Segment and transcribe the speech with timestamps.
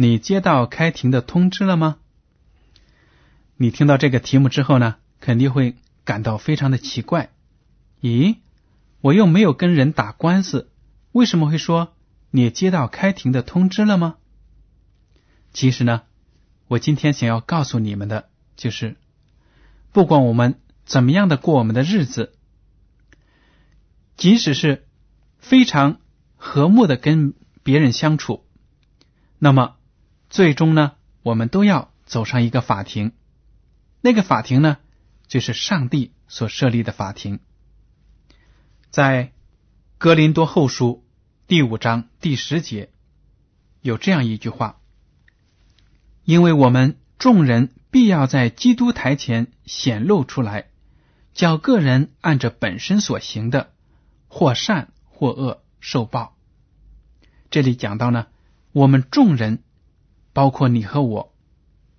[0.00, 1.96] 你接到开庭的通知了吗？
[3.56, 5.74] 你听到这个题目之后呢，肯定会
[6.04, 7.32] 感到非常的奇怪。
[8.00, 8.36] 咦，
[9.00, 10.70] 我又没有跟人打官司，
[11.10, 11.96] 为什么会说
[12.30, 14.18] 你接到开庭的通知了吗？
[15.52, 16.02] 其实呢，
[16.68, 18.94] 我今天想要告诉你们的，就是
[19.90, 22.34] 不管我们怎么样的过我们的日子，
[24.16, 24.84] 即使是。
[25.40, 26.00] 非常
[26.36, 28.44] 和睦的跟别人相处，
[29.38, 29.76] 那么
[30.30, 33.12] 最终呢，我们都要走上一个法庭。
[34.00, 34.78] 那个法庭呢，
[35.26, 37.40] 就是上帝所设立的法庭。
[38.90, 39.32] 在
[39.98, 41.04] 格林多后书
[41.46, 42.90] 第五章第十节
[43.80, 44.80] 有这样一句话
[46.24, 50.68] ：“因为我们众人必要在基督台前显露出来，
[51.34, 53.72] 叫个人按着本身所行的，
[54.28, 56.36] 或善。”或恶受报。
[57.50, 58.28] 这里讲到呢，
[58.70, 59.64] 我们众人，
[60.38, 61.34] 包括你和我，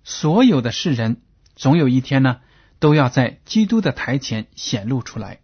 [0.02, 1.20] 所有的世人，
[1.56, 2.40] 总有一天呢，
[2.78, 5.42] 都要在基督的台前显露出来。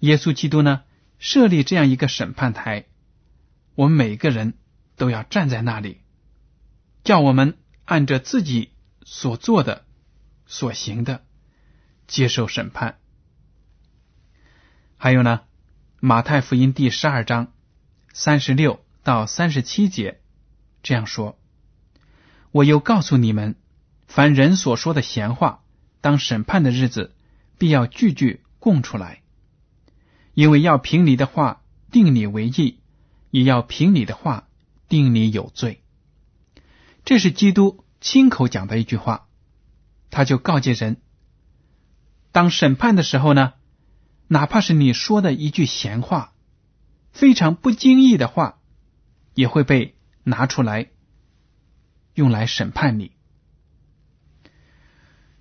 [0.00, 0.82] 耶稣基督呢，
[1.20, 2.86] 设立这样一个审判台，
[3.76, 4.54] 我们每个人
[4.96, 6.00] 都要站在那里，
[7.04, 8.72] 叫我们按着自己
[9.04, 9.84] 所做的、
[10.46, 11.22] 所行的
[12.08, 12.98] 接受审判。
[14.96, 15.42] 还有呢？
[16.00, 17.52] 马太福音第十二章
[18.12, 20.20] 三十六到三十七节
[20.82, 21.38] 这样说
[22.52, 23.56] ：“我又告诉你们，
[24.06, 25.62] 凡人所说的闲话，
[26.02, 27.14] 当审判的日子，
[27.58, 29.22] 必要句句供出来，
[30.34, 32.78] 因为要凭你的话定你为义，
[33.30, 34.48] 也要凭你的话
[34.88, 35.82] 定你有罪。”
[37.04, 39.26] 这是基督亲口讲的一句话，
[40.10, 40.98] 他就告诫人：
[42.32, 43.54] 当审判的时候呢？
[44.28, 46.32] 哪怕是你说的一句闲话，
[47.12, 48.60] 非常不经意的话，
[49.34, 50.90] 也会被拿出来
[52.14, 53.12] 用来审判你。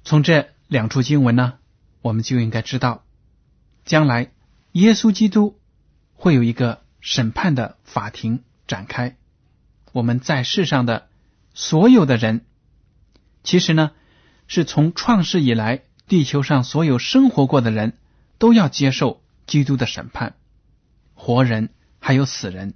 [0.03, 1.59] 从这两处经文呢，
[2.01, 3.03] 我们就应该知道，
[3.85, 4.31] 将来
[4.71, 5.59] 耶稣基督
[6.13, 9.17] 会有一个审判的法庭展开。
[9.91, 11.09] 我们在世上的
[11.53, 12.45] 所有的人，
[13.43, 13.91] 其实呢，
[14.47, 17.97] 是从创世以来，地球上所有生活过的人。
[18.41, 20.33] 都要接受基督的审判，
[21.13, 22.73] 活人还有死人，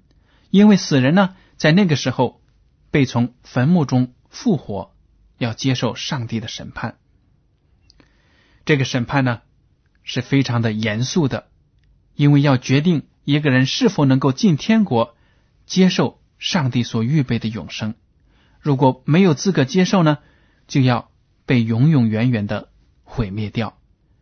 [0.51, 2.39] 因为死人呢，在那个时候
[2.95, 4.95] 被从坟墓中复活，
[5.37, 6.97] 要接受上帝的审判。
[8.63, 9.41] 这个审判呢
[10.03, 11.49] 是非常的严肃的，
[12.13, 15.17] 因为要决定一个人是否能够进天国，
[15.65, 17.95] 接受上帝所预备的永生。
[18.61, 20.19] 如果没有资格接受呢，
[20.65, 21.11] 就要
[21.45, 22.69] 被永永远远的
[23.03, 23.77] 毁灭掉，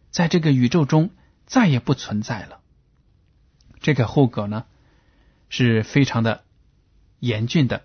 [0.10, 1.12] 在这个宇宙中。
[1.46, 2.62] 再也不存在了。
[3.82, 4.66] 这个后果呢，
[5.50, 6.44] 是非常的
[7.20, 7.84] 严峻的。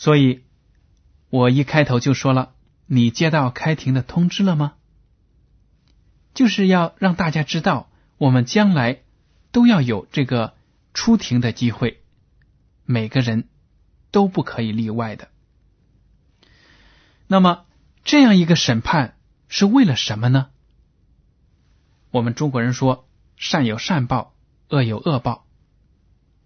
[0.00, 0.44] 所以，
[1.28, 2.54] 我一开头就说了
[2.88, 4.72] ：“你接到开庭的通知了吗？”
[6.32, 9.02] 就是要让大家知道，我们将来
[9.52, 10.54] 都要有这个
[10.94, 12.02] 出庭的机会，
[12.86, 13.50] 每个人
[14.10, 15.28] 都不可以例外的。
[17.26, 17.66] 那么，
[18.02, 19.18] 这样一个审判
[19.48, 20.48] 是为了什么呢？
[22.10, 23.06] 我们中国人说
[23.36, 24.32] “善有善报，
[24.70, 25.44] 恶有恶报”。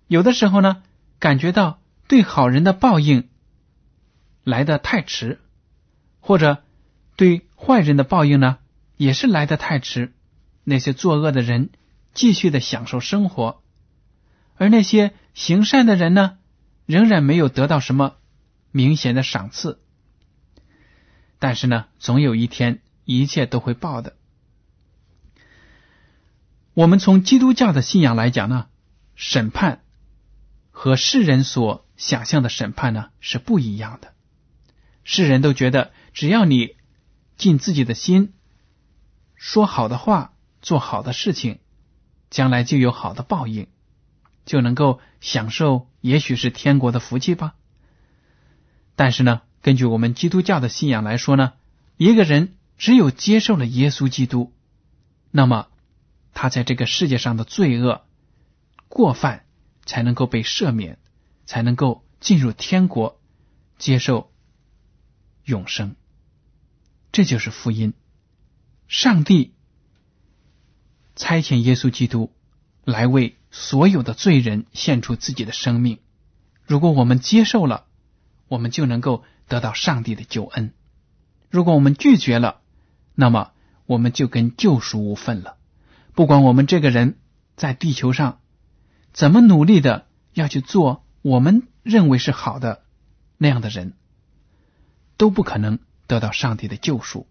[0.09, 0.83] 有的时候呢，
[1.21, 1.79] 感觉到
[2.09, 3.29] 对好人的报应
[4.45, 5.41] 来的太迟，
[6.21, 6.63] 或者
[7.17, 8.59] 对坏人的报应呢，
[8.97, 10.13] 也是来的太迟。
[10.63, 11.71] 那些作恶的人
[12.15, 13.63] 继续的享受生活，
[14.57, 16.39] 而那些行善的人呢，
[16.87, 18.17] 仍然没有得到什么
[18.71, 19.81] 明显的赏赐。
[21.39, 24.17] 但是呢，总有一天，一切都会报的。
[26.73, 28.69] 我们从基督教的信仰来讲呢，
[29.15, 29.83] 审判
[30.71, 34.14] 和世人所想象的审判呢是不一样的。
[35.05, 36.77] 世人都觉得，只要你
[37.37, 38.33] 尽自己的心，
[39.37, 41.59] 说好的话，做好的事情，
[42.31, 43.69] 将来就有好的报应，
[44.47, 47.55] 就能够享受也许是天国的福气吧。
[48.97, 51.53] 但是呢，根据我们基督教的信仰来说呢，
[51.97, 54.53] 一个人只有接受了耶稣基督，
[55.31, 55.69] 那么
[56.33, 58.03] 他在这个世界上的罪恶
[58.89, 59.45] 过犯
[59.85, 60.99] 才能够被赦免，
[61.45, 63.21] 才能够进入天国，
[63.77, 64.31] 接受。
[65.45, 65.97] 永生，
[67.13, 67.93] 这就是福音。
[68.89, 69.55] 上帝
[71.17, 72.33] 差遣耶稣基督
[72.85, 75.99] 来为所有的罪人献出自己的生命。
[76.67, 77.87] 如果我们接受了，
[78.49, 80.71] 我们就能够得到上帝的救恩；
[81.51, 82.63] 如果我们拒绝了，
[83.15, 83.53] 那么
[83.87, 85.57] 我们就跟救赎无分了。
[86.15, 87.19] 不管我们这个人
[87.57, 88.41] 在地球上
[89.13, 92.85] 怎么努力的要去做我们认为是好的
[93.37, 93.95] 那样的人。
[95.25, 97.27] 都不可能得到上帝的救赎，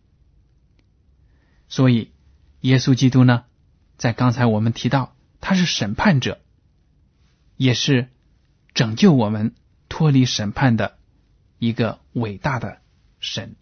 [1.69, 2.11] 所以
[2.61, 3.43] 耶稣基督呢，
[3.97, 6.41] 在刚才我们提到他是审判者，
[7.55, 8.09] 也是
[8.73, 9.53] 拯救我们
[9.89, 10.97] 脱离审判的
[11.59, 12.81] 一个伟大的
[13.19, 13.55] 神。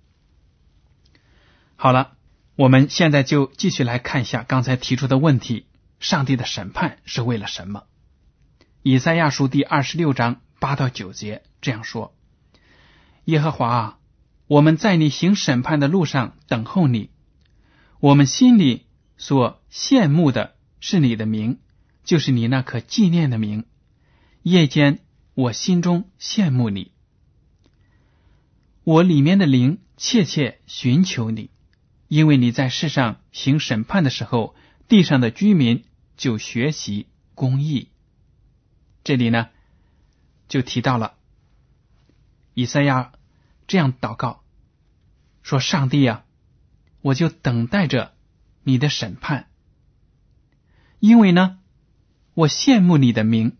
[1.75, 2.15] 好了，
[2.55, 5.67] 我们现在就继续来看一下刚才提出的问题：
[5.99, 7.83] 上帝的审判是为了什么？
[8.81, 12.15] 以赛亚书第二十六章八到九节这样说
[13.25, 13.97] ：“耶和华啊。”
[14.51, 17.09] 我们在你行审判的路上等候你，
[18.01, 21.59] 我们心里所羡慕的是你的名，
[22.03, 23.63] 就是你那可纪念的名。
[24.41, 24.99] 夜间
[25.35, 26.91] 我心中羡慕你，
[28.83, 31.49] 我里面的灵切切寻求你，
[32.09, 34.53] 因为你在世上行审判的时候，
[34.89, 35.85] 地上的居民
[36.17, 37.87] 就学习公义。
[39.05, 39.47] 这里呢，
[40.49, 41.13] 就提到了
[42.53, 43.13] 以赛亚
[43.65, 44.40] 这样祷告。
[45.41, 46.23] 说：“上帝啊，
[47.01, 48.13] 我就等待着
[48.63, 49.47] 你的审判，
[50.99, 51.59] 因为呢，
[52.33, 53.57] 我羡慕你的名，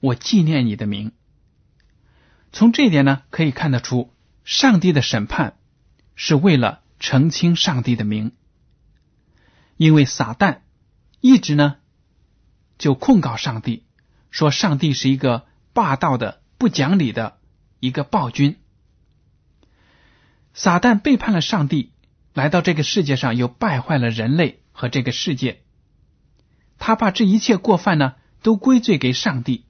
[0.00, 1.12] 我纪念你的名。
[2.52, 4.12] 从这一点呢，可以看得出，
[4.44, 5.56] 上帝的审判
[6.14, 8.32] 是为了澄清上帝的名，
[9.76, 10.60] 因为撒旦
[11.20, 11.76] 一直呢
[12.78, 13.84] 就控告上帝，
[14.30, 17.38] 说上帝是一个霸道的、不讲理的
[17.78, 18.58] 一个暴君。”
[20.56, 21.92] 撒旦背叛了上帝，
[22.32, 25.62] 来到这个世界上，又败坏了人类和这个世界。
[26.78, 29.66] 他把这一切过犯呢，都归罪给上帝。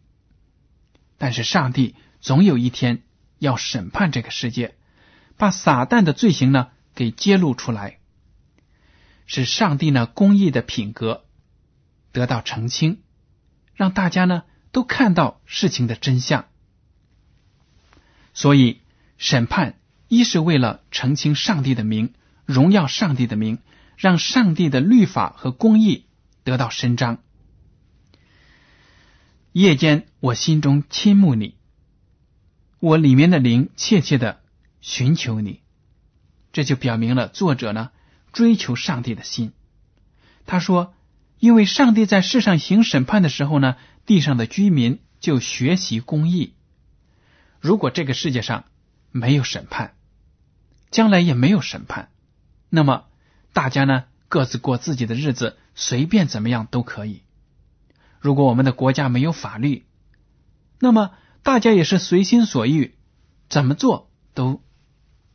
[1.18, 3.02] 但是上帝总有一天
[3.40, 4.76] 要审判这个世界，
[5.36, 7.98] 把撒旦的罪行呢给揭露出来，
[9.26, 11.24] 使上帝呢公义的品格
[12.12, 13.02] 得到澄清，
[13.74, 16.46] 让大家呢都看到事情的真相。
[18.34, 18.82] 所以
[19.18, 19.80] 审判。
[20.08, 23.58] 一是为了澄清上帝的名，荣耀上帝的名，
[23.96, 26.06] 让上帝的律法和公义
[26.44, 27.18] 得到伸张。
[29.52, 31.56] 夜间，我心中倾慕你，
[32.78, 34.40] 我里面的灵切切的
[34.80, 35.60] 寻求你。
[36.52, 37.90] 这就表明了作者呢
[38.32, 39.52] 追求上帝的心。
[40.46, 40.94] 他说
[41.40, 46.54] ：“因为上帝在世上行审判的时候呢，地上的居民就学习公义。
[47.60, 48.66] 如果这个世界上
[49.10, 49.95] 没有审判，
[50.90, 52.10] 将来也没有审判，
[52.70, 53.06] 那么
[53.52, 57.22] 大家呢各自过自己的日子，随便怎么样都可以。
[58.20, 59.84] 如果我们的国家没有法律，
[60.78, 61.12] 那么
[61.42, 62.94] 大家也是随心所欲，
[63.48, 64.62] 怎么做都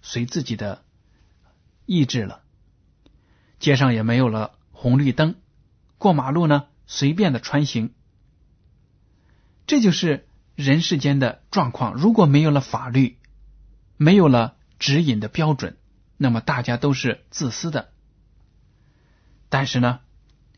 [0.01, 0.84] 随自己的
[1.86, 2.41] 意志了。
[3.60, 5.36] 街上也没有了红绿灯，
[5.98, 7.93] 过马路呢随便的穿行，
[9.67, 11.93] 这就是人世间的状况。
[11.93, 13.17] 如果没有了法律，
[13.98, 14.55] 没有了。
[14.81, 15.77] 指引的标准，
[16.17, 17.93] 那么大家都是自私的。
[19.47, 20.00] 但是呢，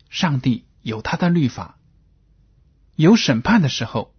[0.08, 1.78] 上帝有他的律法，
[2.96, 4.14] 有审判的时候，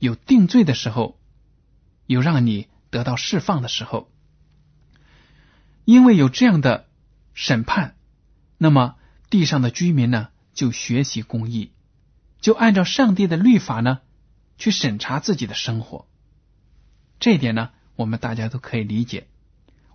[0.00, 1.20] 有定罪的时候，
[2.06, 4.10] 有让你得到释放的时候。
[5.84, 6.88] 因为有这样的
[7.32, 7.94] 审判，
[8.58, 8.96] 那么
[9.30, 11.70] 地上的居民呢，就学习公义，
[12.40, 14.00] 就按照上帝的律法呢，
[14.58, 16.08] 去审查自己的生活。
[17.20, 17.70] 这一点呢，
[18.00, 19.26] 我们大家都可以理解。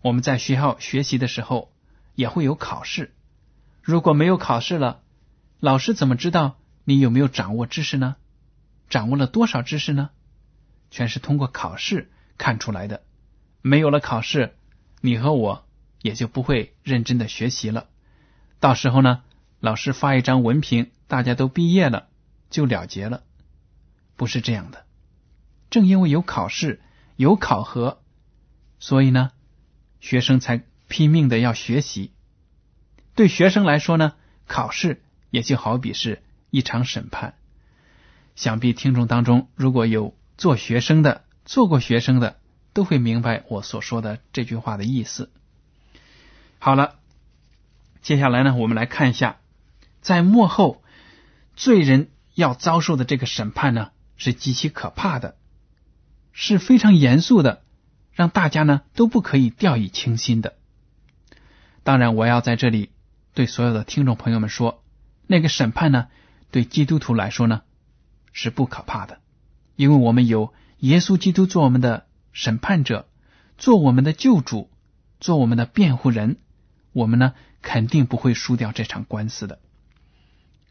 [0.03, 1.73] 我们在学校学习的时候
[2.13, 3.15] 也会有考试，
[3.81, 5.01] 如果没有考试了，
[5.59, 8.15] 老师怎么知道你有没有掌握知识呢？
[8.89, 10.11] 掌握了多少知识呢？
[10.91, 13.01] 全是通过考试看出来的。
[13.63, 14.55] 没有了考试，
[15.01, 15.67] 你和我
[16.03, 17.87] 也就不会认真的学习了。
[18.59, 19.23] 到时候呢，
[19.59, 22.07] 老师发一张文凭，大家都毕业了，
[22.51, 23.23] 就了结了。
[24.15, 24.85] 不是这样的。
[25.71, 26.83] 正因为有考试、
[27.15, 28.01] 有考核，
[28.79, 29.31] 所以呢，
[29.99, 32.11] 学生才拼命的要学习。
[33.15, 34.13] 对学生来说呢，
[34.47, 37.35] 考试也就好比是一场审判。
[38.35, 42.37] 想必听众当中如果有做学生的、做过学生的，
[42.73, 45.31] 都会明白我所说的这句话的意思。
[46.59, 46.95] 好了，
[48.01, 49.37] 接下来呢，我们来看一下，
[50.01, 50.83] 在幕后
[51.55, 55.37] 罪人要遭受的这个审判呢，是极其可怕的，
[56.35, 57.63] 是非常严肃的，
[58.11, 60.53] 让大家呢都不可以掉以轻心的。
[61.81, 62.91] 当然，我要在这里
[63.33, 64.83] 对所有的听众朋友们说，
[65.25, 66.09] 那个审判呢，
[66.51, 67.63] 对基督徒来说呢。
[68.37, 69.21] 是不可怕的，
[69.77, 73.07] 因为我们有耶稣基督做我们的审判者，
[73.57, 74.69] 做我们的救主，
[75.21, 76.35] 做我们的辩护人，
[76.91, 79.59] 我们呢肯定不会输掉这场官司的。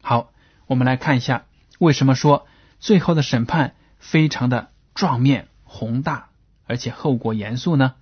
[0.02, 0.30] 好，
[0.66, 1.46] 我们来看一下
[1.78, 2.46] 为什么说
[2.80, 6.28] 最后的审判非常的壮面宏大，
[6.66, 7.96] 而且后果严肃呢？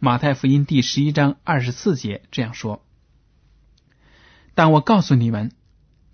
[0.00, 2.84] 马太福音第十一章二十四节这样说
[4.56, 5.52] ：“但我告诉你们，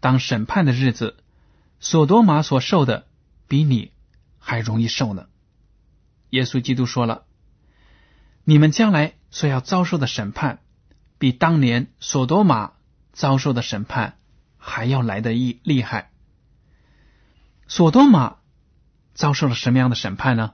[0.01, 1.17] 当审判的日子。”
[1.81, 3.07] 索多玛所受的
[3.49, 3.93] 比你
[4.39, 5.29] 还容易受呢。
[6.29, 7.25] 耶稣基督说了
[8.45, 10.59] ：“你们将来所要遭受的审判，
[11.17, 12.73] 比当年索多玛
[13.15, 14.19] 遭受的审判
[14.59, 16.11] 还要来得厉厉害。”
[17.67, 18.37] 索多玛
[19.15, 20.53] 遭受了什么样的审判呢？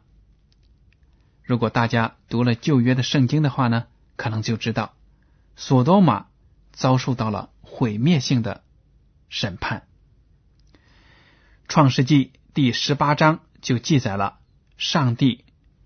[1.46, 3.86] 如果大家读了旧约的圣经的话呢，
[4.16, 4.94] 可能就知道，
[5.54, 6.26] 索多玛
[6.72, 8.64] 遭受到了毁灭性的
[9.28, 9.86] 审判。
[11.68, 14.38] 创世纪第十八章就记载了
[14.76, 15.44] 上帝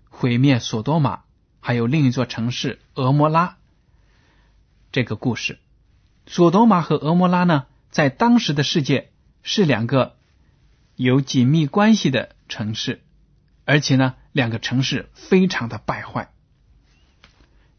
[0.09, 1.21] 毁灭索多玛，
[1.59, 3.57] 还有另一座城市俄摩拉
[4.91, 5.59] 这个故事。
[6.25, 9.11] 索多玛和俄摩拉呢，在当时的世界
[9.43, 10.17] 是两个
[10.95, 13.03] 有紧密关系的城市，
[13.65, 16.31] 而且呢，两个城市非常的败坏。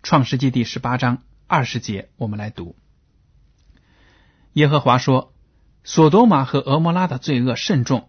[0.02, 2.76] 创世纪第十八章二十节，我们来读：
[4.52, 5.32] 耶和华说。
[5.85, 8.09] 索多玛和俄摩拉的罪恶甚重，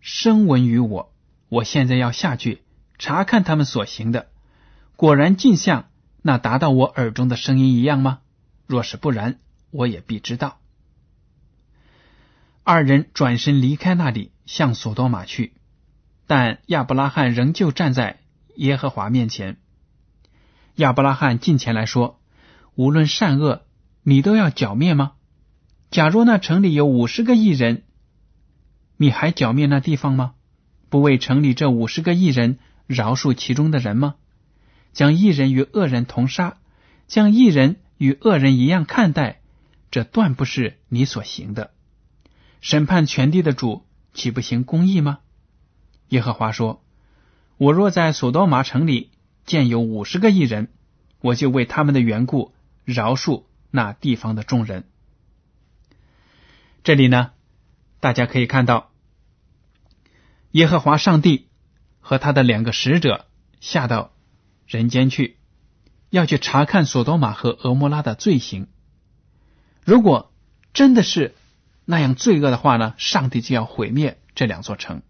[0.00, 1.14] 声闻于我。
[1.48, 2.62] 我现在要下去
[2.98, 4.28] 查看他们所行的，
[4.96, 5.88] 果然尽像
[6.20, 8.20] 那达到我耳中的声音一样吗？
[8.66, 9.38] 若是不然，
[9.70, 10.60] 我也必知道。
[12.64, 15.54] 二人转身离开那里，向索多玛去，
[16.26, 18.20] 但亚伯拉罕仍旧站在
[18.56, 19.56] 耶和华面前。
[20.74, 22.20] 亚伯拉罕近前来说
[22.74, 23.62] ：“无论善恶，
[24.02, 25.12] 你都要剿灭吗？”
[25.90, 27.84] 假若那城里有五十个异人，
[28.96, 30.34] 你还剿灭那地方吗？
[30.88, 34.16] 不为城里这五十个异人饶恕其中的人吗？
[34.92, 36.58] 将异人与恶人同杀，
[37.06, 39.40] 将异人与恶人一样看待，
[39.90, 41.70] 这断不是你所行的。
[42.60, 45.20] 审判全地的主岂不行公义吗？
[46.08, 46.84] 耶和华说
[47.58, 49.10] ：“我若在索多玛城里
[49.44, 50.68] 见有五十个异人，
[51.20, 54.84] 我就为他们的缘故饶恕那地方的众人。”
[56.84, 57.32] 这里呢，
[57.98, 58.92] 大家可以看到，
[60.52, 61.48] 耶和华上帝
[61.98, 63.26] 和他的两个使者
[63.60, 64.12] 下到
[64.66, 65.38] 人间去，
[66.10, 68.68] 要去查看索多玛和俄摩拉的罪行。
[69.84, 70.32] 如果
[70.72, 71.34] 真的是
[71.84, 75.02] 那样罪恶的话呢，上帝就要毁灭这两座城。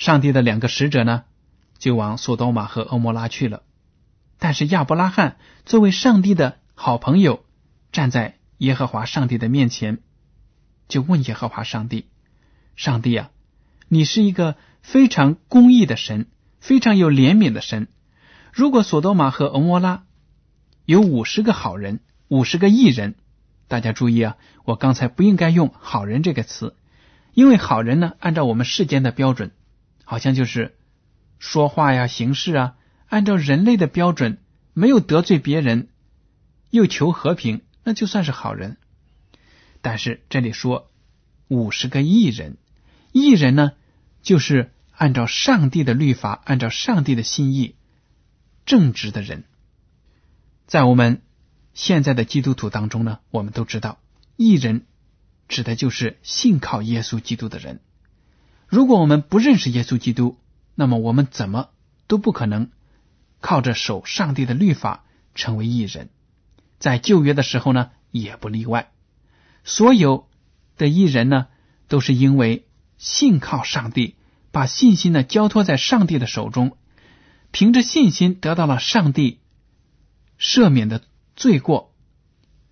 [0.00, 1.24] 上帝的两个使者呢，
[1.78, 3.62] 就往索多玛和欧摩拉去了。
[4.38, 7.44] 但是亚伯拉罕作为上帝的好朋友，
[7.92, 9.98] 站在耶和华上帝的面前。
[10.88, 12.06] 就问耶和华上帝
[12.76, 13.30] ：“上帝啊，
[13.88, 16.28] 你是一个非常公义的神，
[16.60, 17.86] 非常有怜悯的神。
[18.54, 20.04] 如果索多玛和欧摩拉
[20.86, 23.16] 有五十个好人，五十个义人，
[23.68, 26.74] 大家注意啊，我刚才不应该用‘好人’这个词，
[27.34, 29.52] 因为好人呢，按照我们世间的标准，
[30.10, 30.76] 好像就是
[31.38, 32.76] 说话呀、行事啊，
[33.06, 34.38] 按照人类的标准，
[34.72, 35.86] 没有得罪别人，
[36.70, 38.76] 又求和平，那就算是好人。”
[39.82, 40.90] 但是这里说
[41.46, 42.56] 五十个艺人，
[43.12, 43.70] 艺人呢，
[44.20, 47.76] 就是按照上帝的律法，按照上帝的心意，
[48.66, 49.44] 正直的人。
[50.66, 51.22] 在我们
[51.72, 54.00] 现在的基督徒当中呢，我们都知道，
[54.34, 54.86] 艺人
[55.46, 57.78] 指的就是信靠耶稣基督的人。
[58.70, 60.38] 如果我们不认识耶稣基督，
[60.76, 61.70] 那么我们怎么
[62.06, 62.70] 都不可能
[63.40, 66.08] 靠着守上帝的律法成为义人，
[66.78, 68.92] 在旧约的时候呢，也不例外。
[69.64, 70.28] 所有
[70.76, 71.48] 的义人呢，
[71.88, 74.14] 都是因为信靠上帝，
[74.52, 76.76] 把信心呢交托在上帝的手中，
[77.50, 79.40] 凭着信心得到了上帝
[80.38, 81.02] 赦免的
[81.34, 81.92] 罪过，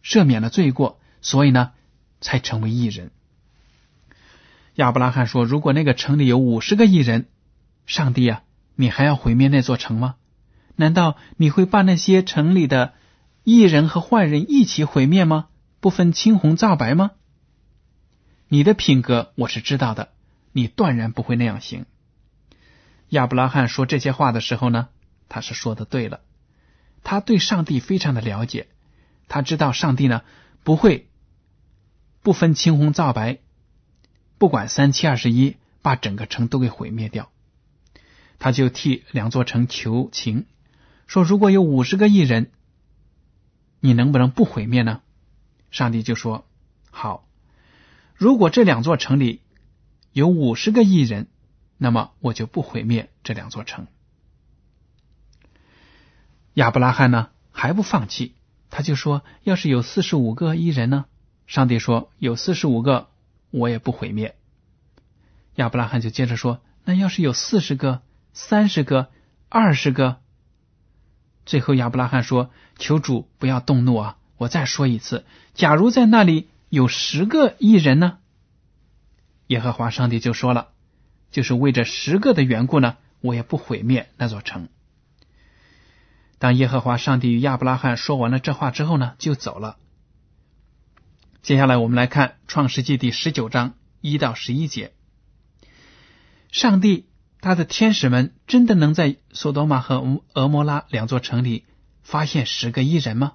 [0.05, 1.73] 赦免了罪过，所以呢，
[2.21, 3.11] 才成为义人。
[4.79, 7.27] 亚伯拉罕说：“如果那个城里有五十个义人，
[7.85, 8.45] 上帝啊，
[8.77, 10.15] 你还要毁灭那座城吗？
[10.77, 12.95] 难道你会把那些城里的
[13.43, 15.49] 艺人和坏人一起毁灭吗？
[15.81, 17.11] 不分青红皂白吗？
[18.47, 20.11] 你的品格我是知道的，
[20.53, 21.85] 你断然不会那样行。”
[23.11, 24.91] 亚伯拉罕说这些话的时候呢，
[25.29, 26.21] 他是说的对了。
[27.03, 28.69] 他对上帝非常的了解，
[29.27, 30.23] 他知道上帝呢
[30.63, 31.11] 不会
[32.23, 33.41] 不分青红皂白。
[34.39, 37.31] 不管三七二十一，把整个城都给毁灭掉，
[38.39, 40.47] 他就替两座城求情，
[41.09, 42.53] 说：“如果有五十个异人，
[43.81, 45.03] 你能不能不毁灭呢？”
[45.73, 46.47] 上帝就说
[46.91, 47.27] ：“好，
[48.15, 49.43] 如果这两座城里
[50.13, 51.27] 有五十个异人，
[51.77, 53.89] 那么我就不毁灭这两座城。”
[56.55, 58.35] 亚伯拉罕呢还不放弃，
[58.71, 61.07] 他就说：“要是有四十五个异人呢？”
[61.49, 63.09] 上帝说：“有四十五个。”
[63.51, 64.37] 我也不毁灭。
[65.55, 68.03] 亚伯拉罕就接着说：“那要是有四十个、
[68.33, 69.11] 三十个、
[69.49, 70.19] 二十个？”
[71.47, 74.19] 最后亚伯拉罕说：“求主不要动怒啊！
[74.37, 75.25] 我再说一次，
[75.55, 78.19] 假如在那里有十个异人呢？”
[79.49, 80.69] 耶和华上帝就说了
[81.33, 84.69] ：“就是为这十个的缘故呢，我也不毁灭那座城。”
[86.39, 89.77] 当耶和华上帝与亚伯拉罕说完了这话之后呢，就走了。
[91.43, 94.93] 接下来我们来看《创世纪》第十九章一到十一节。
[96.51, 97.07] 上帝
[97.41, 101.65] 他的天使们真的能在索多玛和俄摩拉两座城里
[102.03, 103.35] 发现十个异人吗？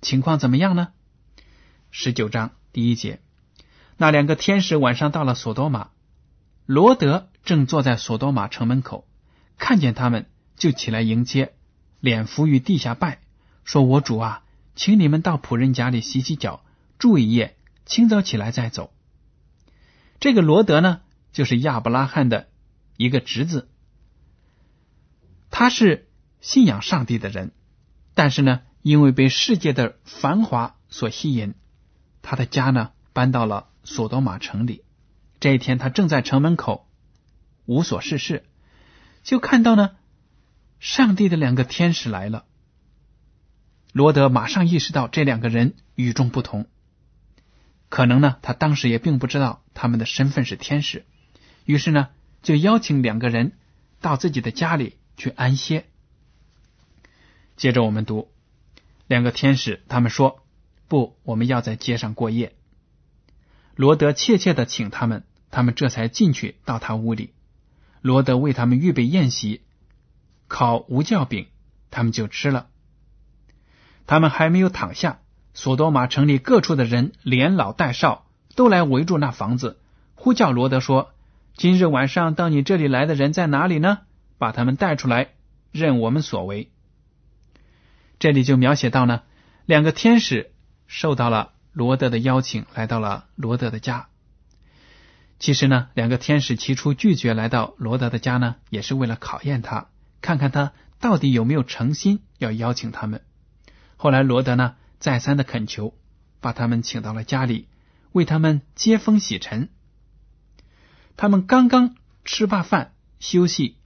[0.00, 0.88] 情况怎么样呢？
[1.90, 3.20] 十九章第一节，
[3.96, 5.90] 那两个天使晚上到了索多玛，
[6.64, 9.06] 罗德正坐在索多玛城门口，
[9.58, 11.52] 看见他们就起来迎接，
[12.00, 13.20] 脸伏于地下拜，
[13.62, 14.42] 说：“我主啊，
[14.74, 16.64] 请你们到仆人家里洗洗脚。”
[17.02, 18.92] 住一夜，清早起来再走。
[20.20, 21.00] 这个罗德呢，
[21.32, 22.48] 就是亚伯拉罕的
[22.96, 23.68] 一个侄子，
[25.50, 26.08] 他是
[26.40, 27.50] 信仰上帝的人，
[28.14, 31.54] 但是呢，因为被世界的繁华所吸引，
[32.22, 34.84] 他的家呢搬到了索多玛城里。
[35.40, 36.88] 这一天，他正在城门口
[37.66, 38.44] 无所事事，
[39.24, 39.96] 就看到呢，
[40.78, 42.44] 上帝的两个天使来了。
[43.92, 46.68] 罗德马上意识到这两个人与众不同。
[47.92, 51.04] 可能呢，他当时也并不知道他们的身份是天使，
[51.66, 52.08] 于是呢，
[52.42, 53.52] 就邀请两个人
[54.00, 55.84] 到自己的家里去安歇。
[57.54, 58.30] 接着我们读，
[59.06, 60.42] 两个天使他们说
[60.88, 62.54] ：“不，我们要在街上过夜。”
[63.76, 67.34] 罗德怯怯的请他们，他们这才进去到他屋里。
[68.00, 69.60] 罗德为他们预备宴席，
[70.48, 71.48] 烤无酵饼，
[71.90, 72.70] 他们就吃了。
[74.06, 75.20] 他们还没有躺下。
[75.54, 78.24] 索多玛城里各处的人，连老带少，
[78.56, 79.78] 都来围住那房子，
[80.14, 81.12] 呼叫罗德说
[81.54, 83.98] ：“今日晚上到你这里来的人在哪里呢？
[84.38, 85.28] 把他们带出来，
[85.70, 86.70] 任我们所为。”
[88.18, 89.22] 这里就描写到呢，
[89.66, 90.52] 两个天使
[90.86, 94.08] 受到了罗德的邀请，来到了罗德的家。
[95.38, 99.88] 其实呢，两个天使起初拒绝来到罗德的家呢，也是为了考验他，
[100.22, 103.22] 看看他到底有没有诚心要邀请他们。
[103.96, 104.76] 后来罗德呢？
[105.02, 105.94] 再三的恳求，
[106.40, 107.66] 把他们请到了家里，
[108.12, 109.68] 为他们接风洗尘。
[111.16, 113.78] 他们刚刚吃罢饭休息，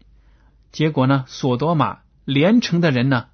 [0.72, 3.29] 结果呢，索多玛连城的人呢，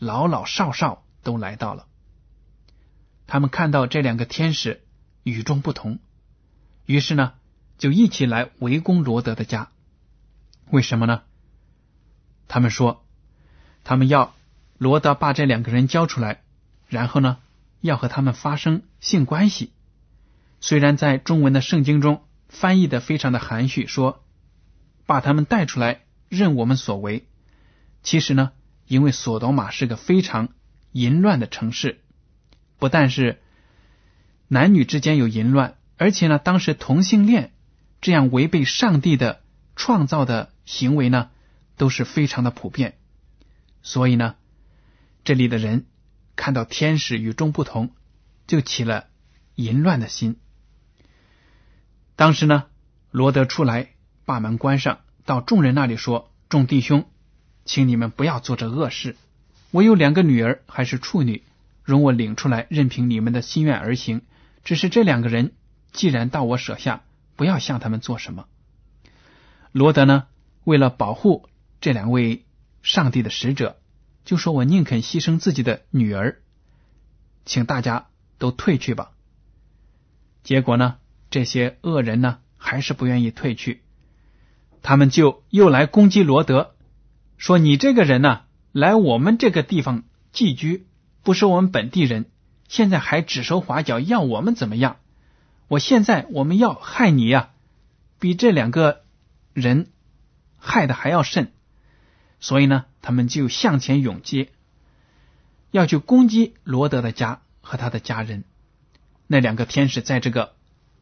[0.00, 1.86] 老老少少都来到了。
[3.28, 4.82] 他们看到这两个天使
[5.22, 6.00] 与众不同，
[6.84, 7.34] 于是呢，
[7.78, 9.70] 就一起来围攻罗德的家。
[10.70, 11.22] 为什么呢？
[12.48, 13.06] 他们说，
[13.84, 14.34] 他们要
[14.78, 16.42] 罗德把这两个人交出来。
[16.90, 17.38] 然后呢，
[17.80, 19.72] 要和他们发生性关系。
[20.60, 24.24] 虽然在中文的圣经中翻译的非常的含蓄，说
[25.06, 27.28] 把他们带出来任我们所为。
[28.02, 28.50] 其实呢，
[28.88, 30.48] 因为索多玛是个非常
[30.90, 32.00] 淫乱的城市，
[32.78, 33.40] 不但是
[34.48, 37.52] 男女之间有淫乱，而且呢，当时同性恋
[38.00, 39.42] 这样违背上帝的
[39.76, 41.30] 创造的行为呢，
[41.76, 42.98] 都是非常的普遍。
[43.80, 44.34] 所以呢，
[45.22, 45.86] 这里的人。
[46.40, 47.90] 看到天使与众不同，
[48.46, 49.08] 就起了
[49.56, 50.38] 淫乱的心。
[52.16, 52.64] 当时呢，
[53.10, 53.90] 罗德出来
[54.24, 57.04] 把门关上，到众人那里说：“众弟兄，
[57.66, 59.16] 请你们不要做这恶事。
[59.70, 61.42] 我有两个女儿，还是处女，
[61.84, 64.22] 容我领出来，任凭你们的心愿而行。
[64.64, 65.52] 只是这两个人
[65.92, 67.02] 既然到我舍下，
[67.36, 68.46] 不要向他们做什么。”
[69.72, 70.26] 罗德呢，
[70.64, 71.50] 为了保护
[71.82, 72.46] 这两位
[72.82, 73.78] 上帝的使者，
[74.30, 76.40] 就说：“我宁肯牺牲自己的女儿，
[77.44, 78.06] 请大家
[78.38, 79.10] 都退去吧。”
[80.44, 80.98] 结果呢，
[81.30, 83.82] 这些恶人呢，还是不愿意退去，
[84.82, 86.76] 他们就又来攻击罗德，
[87.38, 90.86] 说：“你这个人呢，来我们这个地方寄居，
[91.24, 92.26] 不是我们本地人，
[92.68, 94.98] 现在还指手画脚，要我们怎么样？
[95.66, 97.50] 我现在我们要害你呀，
[98.20, 99.02] 比这两个。”
[99.54, 99.88] 人
[100.56, 101.50] 害的还要甚，
[102.38, 104.50] 所以呢，他们就向前涌接，
[105.70, 108.44] 要去攻击罗德的家和他的家人。
[109.26, 110.54] 那两个天使在这个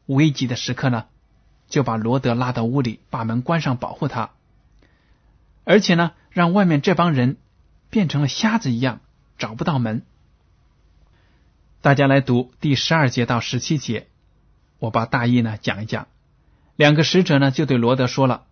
[0.06, 1.06] 危急的时刻呢，
[1.68, 4.30] 就把罗德拉到屋里，把门关上，保护他，
[5.64, 7.36] 而且呢，让外面这帮人
[7.90, 9.00] 变成了瞎子一样，
[9.38, 10.04] 找不到门。
[11.80, 14.08] 大家来读第十二节到十七节，
[14.78, 16.08] 我把大意呢讲一讲。
[16.76, 18.46] 两个使者呢，就对罗德说了。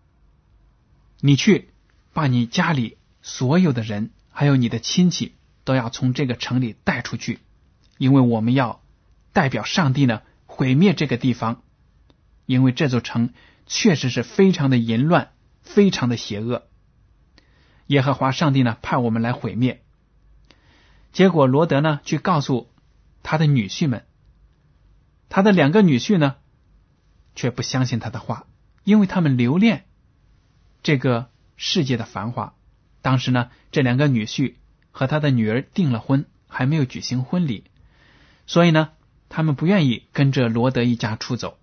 [1.19, 1.69] 你去，
[2.13, 5.35] 把你家里所有的人，还有你的亲戚，
[5.65, 7.41] 都要从这个城里带出去，
[7.97, 8.81] 因为我们要
[9.33, 11.61] 代表上帝呢，毁灭这个地方，
[12.45, 13.33] 因为这座城
[13.65, 16.69] 确实是非常的淫乱，非常的邪恶。
[17.87, 19.83] 耶和华上帝呢，派我们来毁灭。
[21.11, 22.69] 结果罗德呢，去告诉
[23.23, 24.05] 他的女婿们，
[25.27, 26.37] 他的两个女婿呢，
[27.35, 28.47] 却不相信他的话，
[28.85, 29.83] 因为他们留恋。
[30.81, 32.53] 这个世界的繁华，
[33.01, 34.55] 当时呢，这两个女婿
[34.91, 37.65] 和他的女儿订了婚，还没有举行婚礼，
[38.45, 38.89] 所以呢，
[39.29, 41.57] 他们不愿意跟着罗德一家出走。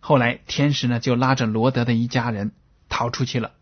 [0.00, 2.52] 后来，天使呢就拉着罗德的一家人
[2.88, 3.52] 逃出去了，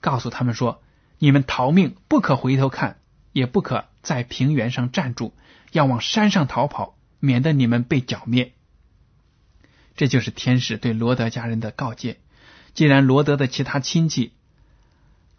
[0.00, 0.82] 告诉他们说
[1.18, 2.98] ：“你们逃命，不可回头看，
[3.32, 5.34] 也不可在平原上站住，
[5.70, 8.52] 要往山上逃跑，免得你们被剿灭。”
[9.94, 12.18] 这就是天使对罗德家人的告诫。
[12.72, 14.32] 既然罗德的其他亲戚，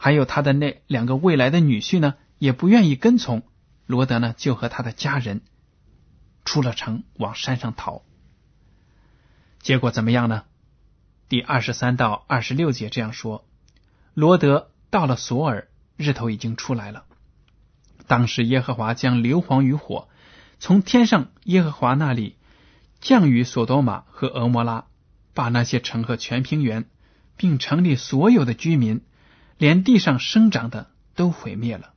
[0.03, 3.41] 还有他的那两个未来的女婿呢，也不愿意跟从
[3.85, 5.43] 罗德呢，就和他的家人
[6.43, 8.01] 出了城，往山上逃。
[9.61, 10.43] 结果怎么样呢？
[11.29, 13.47] 第二十三到二十六节这样说：
[14.13, 17.05] 罗德到了索尔，日头已经出来了。
[18.05, 20.09] 当时耶和华将硫磺与火
[20.59, 22.35] 从天上耶和华那里
[22.99, 24.87] 降雨索多玛和俄摩拉，
[25.33, 26.89] 把那些城和全平原。
[27.37, 29.01] 并城里所有的居民，
[29.57, 31.93] 连地上生长的都毁灭了。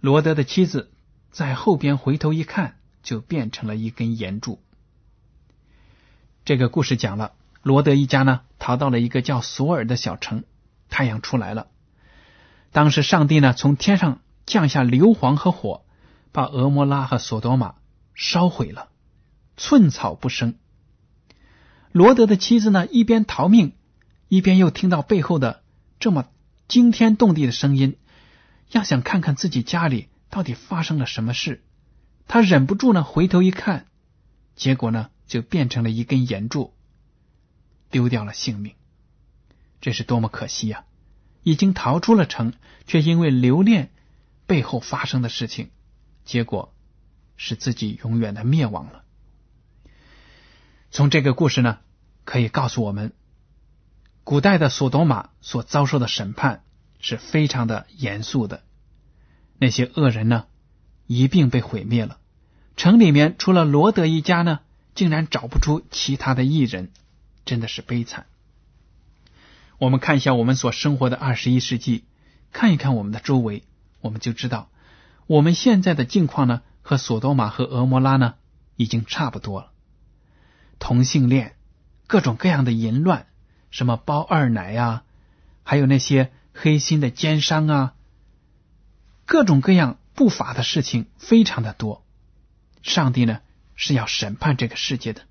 [0.00, 0.90] 罗德的妻子
[1.30, 4.62] 在后边回头一看，就变成了一根岩柱。
[6.44, 10.44] 这个故事讲了，罗德一家呢逃到了一个叫索尔的小城。
[10.88, 11.68] 太阳出来了，
[12.72, 15.84] 当时上帝呢从天上降下硫磺和火，
[16.32, 17.74] 把俄摩拉和索多玛
[18.14, 18.88] 烧毁了，
[19.56, 20.54] 寸草不生。
[21.92, 23.72] 罗德的妻子呢一边逃命。
[24.30, 25.62] 一边又听到背后的
[25.98, 26.28] 这么
[26.68, 27.98] 惊天动地的声音，
[28.70, 31.64] 要想看看自己家里到底发生了什么事，
[32.26, 33.86] 他忍不住呢回头一看，
[34.54, 36.74] 结果呢就变成了一根岩柱，
[37.90, 38.74] 丢掉了性命。
[39.80, 40.84] 这是多么可惜呀！
[41.42, 42.52] 已经逃出了城，
[42.86, 43.90] 却因为留恋
[44.46, 45.70] 背后发生的事情，
[46.24, 46.74] 结果
[47.36, 49.04] 使自己永远的灭亡了。
[50.90, 51.78] 从这个故事呢，
[52.24, 53.12] 可以告诉我们。
[54.28, 56.62] 古代的索多玛所遭受的审判
[57.00, 58.62] 是非常的严肃的，
[59.56, 60.44] 那些恶人呢
[61.06, 62.18] 一并被毁灭了。
[62.76, 64.60] 城里面除了罗德一家呢，
[64.94, 66.90] 竟然找不出其他的艺人，
[67.46, 68.26] 真的是悲惨。
[69.78, 72.04] 我们看一下我们所生活的二十一世纪，
[72.52, 73.62] 看一看我们的周围，
[74.02, 74.68] 我们就知道
[75.26, 78.34] 我们现在的境况呢，和索多玛和俄摩拉呢
[78.76, 79.70] 已经差不多了。
[80.78, 81.56] 同性恋，
[82.06, 83.27] 各种各样的淫乱。
[83.70, 85.02] 什么包二奶呀，
[85.62, 87.94] 还有那些黑心的奸商啊，
[89.26, 92.04] 各种各样不法的事情非常的多。
[92.82, 93.40] 上帝呢
[93.76, 95.22] 是要审判这个世界的，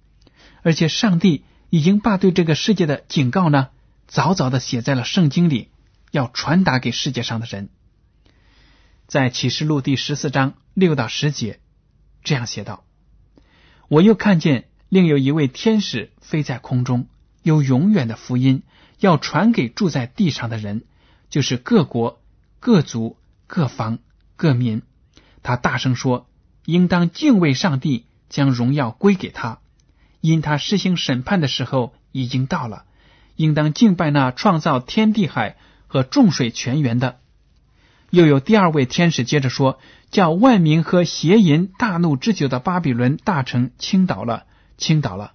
[0.62, 3.70] 而且上帝已经把对这个世界的警告呢，
[4.08, 5.70] 早早的写在了圣经里，
[6.12, 7.70] 要传达给世界上的人。
[9.08, 11.60] 在启示录第十四章六到十节
[12.24, 12.86] 这样写道
[13.90, 17.08] ：“我又看见另有一位天使飞在空中。”
[17.48, 18.64] 有永远的福音
[19.00, 20.84] 要传给住在地上的人，
[21.30, 22.20] 就是各国、
[22.60, 23.16] 各族、
[23.48, 24.00] 各方、
[24.36, 24.82] 各民。
[25.44, 26.28] 他大声说
[26.66, 29.60] ：“应当敬畏上帝，将荣耀归给他，
[30.20, 32.84] 因他施行审判的时候已经到了。
[33.38, 35.56] 应当敬拜那创造天地海
[35.88, 37.20] 和众水泉源的。
[38.10, 39.80] 又有第二位天使接着说
[40.12, 44.44] ：“叫万民喝邪淫大怒之酒的巴比伦大城倾倒了，
[44.78, 45.32] 倾倒了。”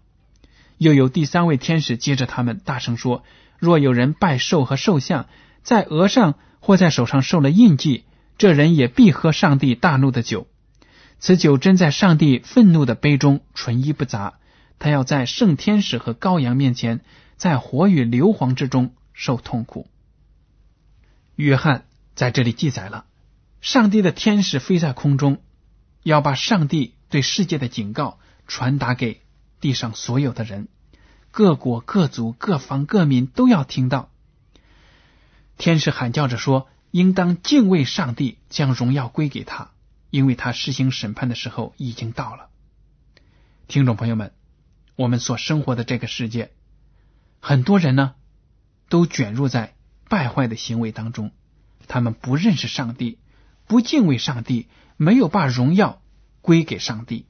[0.82, 3.22] 又有第三位天使接着他们大声说
[3.60, 5.28] ：“若有人拜兽和兽像，
[5.62, 8.04] 在额上或在手上受了印记，
[8.36, 10.48] 这人也必喝上帝大怒的酒。
[11.20, 14.40] 此酒真在上帝愤怒的杯中，纯一不杂。
[14.80, 17.02] 他要在圣天使和羔羊面前，
[17.36, 19.86] 在火与硫磺之中受痛苦。”
[21.36, 21.84] 约翰
[22.16, 23.04] 在这里记载了，
[23.60, 25.40] 上帝的天使飞在空中，
[26.02, 28.18] 要把上帝对世界的警告
[28.48, 29.20] 传达给。
[29.62, 30.66] 地上所有的人，
[31.30, 34.10] 各国各族各方各民都要听到。
[35.56, 39.70] 天使喊叫着说：“应当敬畏上帝，将荣耀归给他，
[40.10, 42.48] 因为他实行审判的时候已经到了。”
[43.68, 44.32] 听众朋友们，
[44.96, 46.50] 我们所生活的这个世界，
[47.38, 48.16] 很多人呢
[48.88, 49.76] 都卷入在
[50.08, 51.30] 败坏的行为当中，
[51.86, 53.20] 他们不认识上帝，
[53.68, 56.02] 不敬畏上帝，没有把荣耀
[56.40, 57.26] 归给上帝，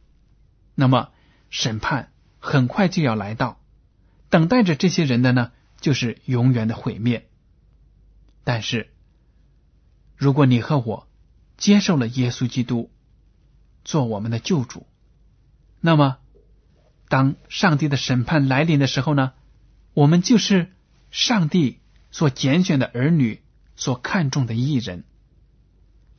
[0.75, 1.11] 那么
[1.51, 2.09] 审判。
[2.45, 3.61] 很快就要来到，
[4.29, 7.29] 等待着这些人的呢，就是永远的毁灭。
[8.43, 8.91] 但是，
[10.17, 11.09] 如果你和我
[11.57, 12.91] 接受了耶稣基督
[13.85, 14.89] 做我们的救主，
[15.81, 16.19] 那么
[17.09, 19.35] 当上帝的审判来临的时候呢，
[19.95, 20.73] 我们就是
[21.13, 21.79] 上帝
[22.11, 23.41] 所拣选的儿女
[23.77, 25.05] 所看重的艺人，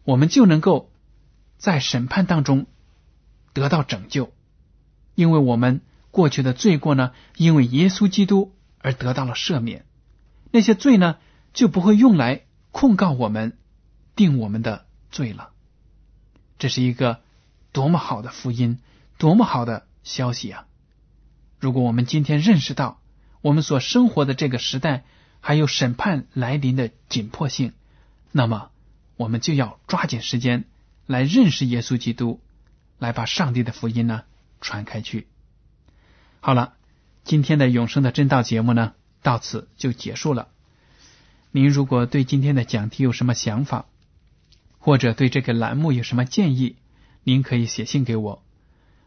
[0.06, 0.90] 我们就能够
[1.58, 2.66] 在审判当中
[3.52, 4.32] 得到拯救，
[5.16, 5.82] 因为我们。
[6.14, 9.84] 过去的罪过呢，因为耶稣基督而得到了赦免，
[10.52, 11.18] 那些罪呢
[11.54, 13.58] 就不会用来控告我们、
[14.16, 15.50] 定我们的罪了。
[16.60, 17.22] 这是一个
[17.72, 18.78] 多么好的福音，
[19.18, 20.68] 多么好的消息啊！
[21.60, 23.02] 如果我们今天认识到
[23.42, 25.06] 我们所生活的这个时代
[25.40, 27.74] 还有审判来临的紧迫性，
[28.32, 28.70] 那么
[29.18, 30.66] 我们就要抓紧时间
[31.08, 32.40] 来认识耶稣基督，
[33.00, 34.26] 来把上帝的福音呢
[34.62, 35.28] 传开去。
[36.46, 36.74] 好了，
[37.24, 40.50] 今天的永生的真道节目呢，到此就结束了。
[41.52, 43.86] 您如果对今天的讲题有什么想法，
[44.78, 46.76] 或者对这个栏目有什么建议，
[47.24, 48.44] 您可以写信给我。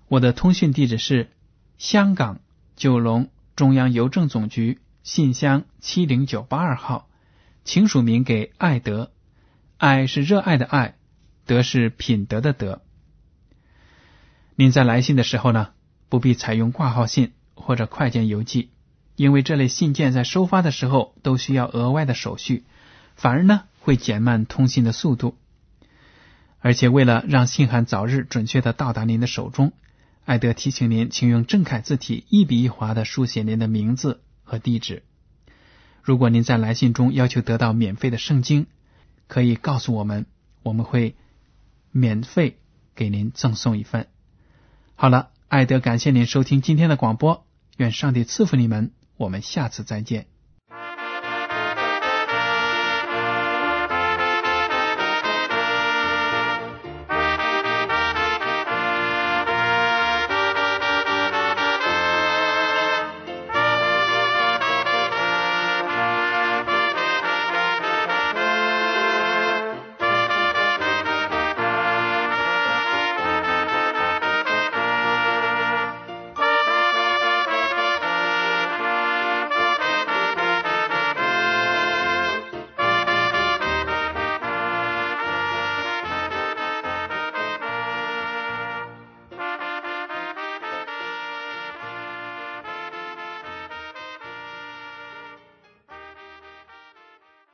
[0.08, 1.30] 我的通讯地址是
[1.76, 2.40] 香港
[2.74, 7.06] 九龙中央邮政总局信箱七零九八二号，
[7.64, 9.12] 请署名给爱德。
[9.76, 10.96] 爱是热爱的爱，
[11.44, 12.80] 德是品德的德。
[14.54, 15.74] 您在来信的时候呢？
[16.08, 18.70] 不必采用挂号信或者快件邮寄，
[19.16, 22.64] 因为这类信件在收发的时候都需要额外的手续，
[23.16, 25.36] 反而呢会减慢通信的速度。
[26.60, 29.72] 而且为了让信函早日准确的到达您的手中，
[30.24, 35.02] 艾德提醒您，请用正楷字体一笔一划的书写您的名字和地址。
[36.02, 38.66] 如果您在来信中要求得到免费的圣经，
[39.26, 40.26] 可以告诉我们，
[40.62, 41.16] 我们会
[41.90, 42.58] 免费
[42.94, 44.06] 给您赠送一份。
[44.94, 45.30] 好了。
[45.48, 50.26] 爱德，感谢您收听今天的广播，愿上帝赐福你们，我们下次再见。